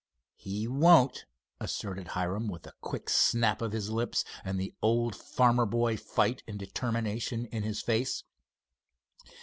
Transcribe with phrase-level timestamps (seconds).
[0.35, 1.25] "He won't,"
[1.59, 6.41] asserted Hiram, with a quick snap of his lips, and the old farmer boy fight
[6.47, 8.23] and determination in his face.